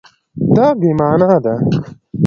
[0.55, 1.53] دا بې مانا ده